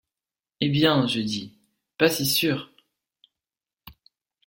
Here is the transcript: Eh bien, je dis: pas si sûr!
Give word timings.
Eh 0.61 0.69
bien, 0.69 1.05
je 1.05 1.19
dis: 1.19 1.53
pas 1.99 2.09
si 2.09 2.25
sûr! 2.25 2.71